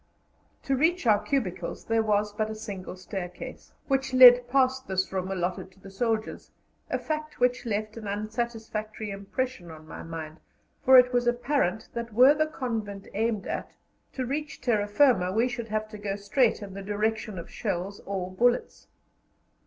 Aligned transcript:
To 0.63 0.75
reach 0.75 1.05
our 1.05 1.21
cubicles 1.21 1.85
there 1.85 2.01
was 2.01 2.33
but 2.33 2.49
a 2.49 2.55
single 2.55 2.95
staircase, 2.95 3.71
which 3.87 4.15
led 4.15 4.49
past 4.49 4.87
this 4.87 5.13
room 5.13 5.29
allotted 5.29 5.71
to 5.73 5.79
the 5.79 5.91
soldiers 5.91 6.49
a 6.89 6.97
fact 6.97 7.39
which 7.39 7.67
left 7.67 7.97
an 7.97 8.07
unsatisfactory 8.07 9.11
impression 9.11 9.69
on 9.69 9.87
my 9.87 10.01
mind, 10.01 10.39
for 10.83 10.97
it 10.97 11.13
was 11.13 11.27
apparent 11.27 11.87
that, 11.93 12.13
were 12.15 12.33
the 12.33 12.47
convent 12.47 13.09
aimed 13.13 13.45
at, 13.45 13.75
to 14.13 14.25
reach 14.25 14.59
terra 14.59 14.87
firma 14.87 15.31
we 15.31 15.47
should 15.47 15.67
have 15.67 15.87
to 15.89 15.99
go 15.99 16.15
straight 16.15 16.63
in 16.63 16.73
the 16.73 16.81
direction 16.81 17.37
of 17.37 17.51
shells 17.51 17.99
or 18.07 18.31
bullets. 18.31 18.87